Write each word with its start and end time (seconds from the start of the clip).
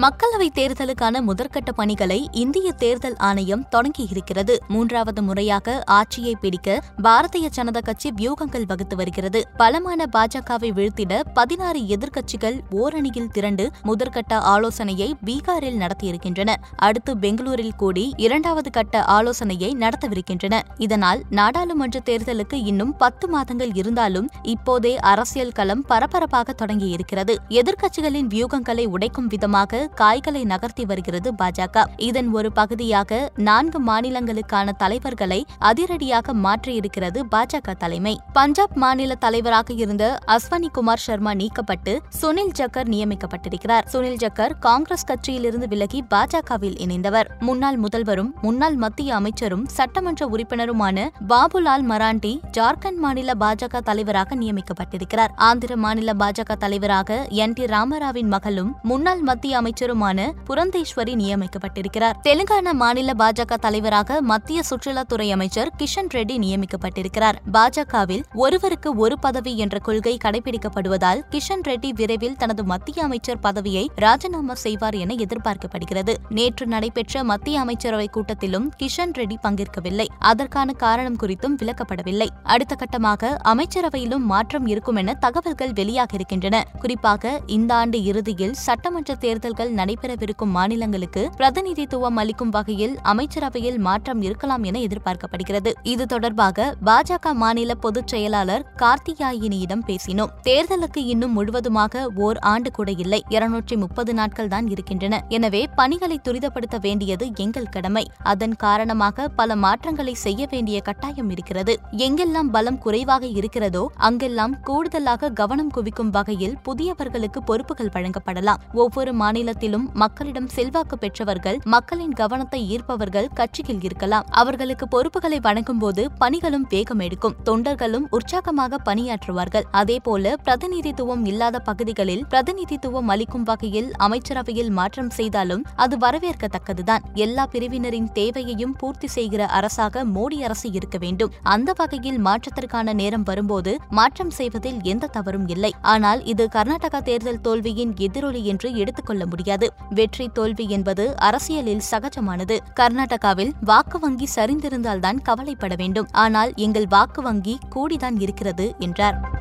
மக்களவைத் 0.00 0.54
தேர்தலுக்கான 0.54 1.20
முதற்கட்ட 1.20 1.72
பணிகளை 1.74 2.28
இந்திய 2.32 2.72
தேர்தல் 2.72 3.16
ஆணையம் 3.16 3.66
தொடங்கியிருக்கிறது. 3.70 4.56
மூன்றாவது 4.68 5.22
முறையாக 5.22 5.82
ஆட்சியை 5.86 6.36
பிடிக்க 6.40 6.82
பாரதிய 7.02 7.48
ஜனதா 7.56 7.82
கட்சி 7.82 8.10
வியூகங்கள் 8.10 8.66
வகுத்து 8.66 8.96
வருகிறது. 8.96 9.48
பலமான 9.56 10.04
பாஜகவை 10.16 10.70
வீழ்த்திட 10.72 11.20
பதினாறு 11.34 11.80
எதிர்க்கட்சிகள் 11.80 12.60
ஓரணியில் 12.70 13.30
திரண்டு 13.30 13.70
முதற்கட்ட 13.84 14.34
ஆலோசனையை 14.34 15.16
பீகாரில் 15.26 15.78
நடத்தியிருக்கின்றன. 15.78 16.54
அடுத்து 16.76 17.16
பெங்களூரில் 17.16 17.74
கூடி 17.76 18.12
இரண்டாவது 18.16 18.70
கட்ட 18.70 19.04
ஆலோசனையை 19.04 19.76
நடத்தவிருக்கின்றன. 19.78 20.60
இதனால் 20.76 21.22
நாடாளுமன்ற 21.30 22.00
தேர்தலுக்கு 22.04 22.54
இன்னும் 22.54 22.96
பத்து 22.96 23.28
மாதங்கள் 23.28 23.70
இருந்தாலும் 23.72 24.28
இப்போதே 24.42 24.98
அரசியல் 24.98 25.52
களம் 25.52 25.82
பரபரப்பாக 25.82 26.54
தொடங்கியிருக்கிறது. 26.62 27.36
எதிர்க்கட்சிகளின் 27.48 28.26
வியூகங்களை 28.34 28.86
உடைக்கும் 28.86 29.26
விதமாக 29.26 29.87
காய்களை 29.94 30.44
நகர்த்தி 30.44 30.84
வருகிறது 30.84 31.32
பாஜக. 31.42 31.84
இதன் 31.96 32.32
ஒரு 32.32 32.52
பகுதியாக 32.52 33.32
நான்கு 33.36 33.82
மாநிலங்களுக்கான 33.82 34.70
தலைவர்களை 34.72 35.46
அதிரடியாக 35.58 36.32
மாற்றியிருக்கிறது 36.34 37.22
பாஜக 37.30 37.74
தலைமை. 37.78 38.20
பஞ்சாப் 38.32 38.76
மாநில 38.76 39.14
தலைவராக 39.14 39.72
இருந்த 39.72 40.18
அஸ்வனி 40.26 40.68
குமார் 40.68 40.98
சர்மா 40.98 41.32
நீக்கப்பட்டு 41.32 41.98
சுனில் 42.22 42.52
ஜக்கர் 42.58 42.88
நியமிக்கப்பட்டிருக்கிறார். 42.88 43.82
சுனில் 43.92 44.16
ஜக்கர் 44.16 44.58
காங்கிரஸ் 44.58 45.06
கட்சியிலிருந்து 45.06 45.68
விலகி 45.68 46.04
பாஜகவில் 46.14 46.78
இணைந்தவர். 46.78 47.26
முன்னாள் 47.38 47.80
முதல்வரும் 47.80 48.30
முன்னாள் 48.42 48.74
மத்திய 48.74 49.14
அமைச்சரும் 49.14 49.66
சட்டமன்ற 49.66 50.26
உறுப்பினருமான 50.26 51.08
பாபுலால் 51.28 51.84
மராண்டி 51.88 52.40
ஜார்க்கண்ட் 52.58 52.96
மாநில 52.96 53.32
பாஜக 53.40 53.80
தலைவராக 53.80 54.36
நியமிக்கப்பட்டிருக்கிறார். 54.36 55.32
ஆந்திர 55.36 55.76
மாநில 55.76 56.12
பாஜக 56.18 56.56
தலைவராக 56.58 57.26
என் 57.28 57.52
டி 57.52 57.66
ராமராவின் 57.66 58.28
மகளும் 58.28 58.76
முன்னாள் 58.82 59.20
மத்திய 59.20 59.56
அமைச்சர் 59.56 59.76
அமைச்சருமான 59.78 60.20
புரந்தேஸ்வரி 60.46 61.14
நியமிக்கப்பட்டிருக்கிறார். 61.14 62.16
தெலுங்கானா 62.22 62.72
மாநில 62.72 63.12
பாஜக 63.18 63.54
தலைவராக 63.54 64.22
மத்திய 64.22 64.62
சுற்றுலாத்துறை 64.70 65.30
அமைச்சர் 65.30 65.70
கிஷன் 65.78 66.10
ரெட்டி 66.14 66.36
நியமிக்கப்பட்டிருக்கிறார். 66.44 67.36
பாஜகவில் 67.52 68.22
ஒருவருக்கு 68.34 68.96
ஒரு 68.96 69.18
பதவி 69.18 69.58
என்ற 69.58 69.78
கொள்கை 69.78 70.18
கடைபிடிக்கப்படுவதால் 70.24 71.20
கிஷன் 71.30 71.64
ரெட்டி 71.68 71.90
விரைவில் 71.90 72.36
தனது 72.36 72.64
மத்திய 72.64 73.02
அமைச்சர் 73.02 73.38
பதவியை 73.38 73.90
ராஜினாமா 73.94 74.54
செய்வார் 74.54 74.94
என 74.94 75.14
எதிர்பார்க்கப்படுகிறது. 75.14 76.14
நேற்று 76.28 76.66
நடைபெற்ற 76.66 77.24
மத்திய 77.24 77.60
அமைச்சரவை 77.60 78.10
கூட்டத்திலும் 78.16 78.68
கிஷன் 78.82 79.14
ரெட்டி 79.18 79.38
பங்கேற்கவில்லை. 79.42 80.06
அதற்கான 80.18 80.72
காரணம் 80.72 81.18
குறித்தும் 81.22 81.56
விளக்கப்படவில்லை. 81.62 82.28
அடுத்த 82.42 82.74
கட்டமாக 82.74 83.36
அமைச்சரவையிலும் 83.44 84.26
மாற்றம் 84.34 84.66
இருக்கும் 84.66 84.96
என 84.96 85.14
தகவல்கள் 85.14 85.70
வெளியாகியிருக்கின்றன. 85.70 86.56
குறிப்பாக 86.80 87.40
இந்த 87.46 87.74
ஆண்டு 87.74 88.04
இறுதியில் 88.04 88.54
சட்டமன்ற 88.54 89.14
தேர்தல்கள் 89.14 89.67
நடைபெறவிருக்கும் 89.74 90.54
மாநிலங்களுக்கு 90.58 91.30
பிரதிநிதித்துவம் 91.36 92.16
அளிக்கும் 92.16 92.50
வகையில் 92.50 92.98
அமைச்சரவையில் 93.02 93.78
மாற்றம் 93.78 94.22
இருக்கலாம் 94.22 94.62
என 94.62 94.78
எதிர்பார்க்கப்படுகிறது. 94.78 95.72
இது 95.82 96.06
தொடர்பாக 96.06 96.76
பாஜக 96.84 97.32
மாநில 97.32 97.74
பொதுச் 97.74 98.06
செயலாளர் 98.06 98.64
கார்த்தியாயினியிடம் 98.76 99.84
பேசினோம். 99.86 100.30
தேர்தலுக்கு 100.42 100.96
இன்னும் 100.96 101.32
முழுவதுமாக 101.32 102.04
ஓர் 102.14 102.38
ஆண்டு 102.38 102.70
கூட 102.70 102.90
இல்லை. 102.90 103.22
இருநூற்றி 103.28 103.76
முப்பது 103.76 104.14
நாட்கள் 104.14 104.48
தான் 104.48 104.68
இருக்கின்றன. 104.68 105.24
எனவே 105.28 105.68
பணிகளை 105.74 106.20
துரிதப்படுத்த 106.28 106.78
வேண்டியது 106.80 107.30
எங்கள் 107.36 107.68
கடமை. 107.68 108.04
அதன் 108.22 108.56
காரணமாக 108.56 109.28
பல 109.28 109.56
மாற்றங்களை 109.56 110.14
செய்ய 110.14 110.46
வேண்டிய 110.50 110.80
கட்டாயம் 110.80 111.30
இருக்கிறது. 111.30 111.78
எங்கெல்லாம் 111.96 112.50
பலம் 112.50 112.78
குறைவாக 112.78 113.26
இருக்கிறதோ 113.26 113.90
அங்கெல்லாம் 113.96 114.60
கூடுதலாக 114.60 115.30
கவனம் 115.30 115.70
குவிக்கும் 115.70 116.10
வகையில் 116.10 116.56
புதியவர்களுக்கு 116.64 117.40
பொறுப்புகள் 117.44 117.92
வழங்கப்படலாம். 117.94 118.60
ஒவ்வொரு 118.72 119.12
மாநில 119.12 119.52
மாநிலத்திலும் 119.58 119.86
மக்களிடம் 120.02 120.48
செல்வாக்கு 120.56 120.96
பெற்றவர்கள் 121.02 121.56
மக்களின் 121.74 122.12
கவனத்தை 122.20 122.58
ஈர்ப்பவர்கள் 122.74 123.28
கட்சியில் 123.38 123.80
இருக்கலாம். 123.86 124.26
அவர்களுக்கு 124.40 124.84
பொறுப்புகளை 124.94 125.38
வழங்கும்போது 125.46 126.02
பணிகளும் 126.20 126.66
வேகம் 126.72 127.02
எடுக்கும். 127.06 127.34
தொண்டர்களும் 127.48 128.06
உற்சாகமாக 128.16 128.78
பணியாற்றுவார்கள். 128.88 129.66
அதேபோல 129.80 130.34
பிரதிநிதித்துவம் 130.46 131.24
இல்லாத 131.30 131.56
பகுதிகளில் 131.68 132.22
பிரதிநிதித்துவம் 132.34 133.10
அளிக்கும் 133.14 133.46
வகையில் 133.50 133.88
அமைச்சரவையில் 134.06 134.70
மாற்றம் 134.78 135.10
செய்தாலும் 135.18 135.64
அது 135.84 135.96
வரவேற்கத்தக்கதுதான். 136.04 137.02
எல்லா 137.24 137.46
பிரிவினரின் 137.54 138.08
தேவையையும் 138.20 138.76
பூர்த்தி 138.82 139.10
செய்கிற 139.16 139.42
அரசாக 139.58 140.04
மோடி 140.16 140.40
அரசு 140.48 140.70
இருக்க 140.72 140.98
வேண்டும். 141.06 141.34
அந்த 141.56 141.76
வகையில் 141.82 142.20
மாற்றத்திற்கான 142.28 142.94
நேரம் 143.02 143.26
வரும்போது 143.32 143.74
மாற்றம் 144.00 144.34
செய்வதில் 144.38 144.80
எந்த 144.94 145.12
தவறும் 145.18 145.50
இல்லை. 145.56 145.72
ஆனால் 145.94 146.22
இது 146.34 146.46
கர்நாடகா 146.58 147.02
தேர்தல் 147.10 147.44
தோல்வியின் 147.48 147.94
எதிரொலி 148.08 148.44
என்று 148.54 148.68
எடுத்துக்கொள்ள 148.82 149.24
முடியாது. 149.48 149.74
வெற்றி 149.90 150.28
தோல்வி 150.28 150.66
என்பது 150.68 151.16
அரசியலில் 151.18 151.84
சகஜமானது. 151.90 152.56
கர்நாடகாவில் 152.80 153.52
வாக்கு 153.60 153.98
வங்கி 153.98 154.26
சரிந்திருந்தால்தான் 154.34 155.18
கவலைப்பட 155.22 155.74
வேண்டும். 155.74 156.08
ஆனால் 156.12 156.52
எங்கள் 156.56 156.86
வாக்கு 156.86 157.22
வங்கி 157.22 157.58
கூடிதான் 157.74 158.20
இருக்கிறது 158.20 158.74
என்றார். 158.78 159.37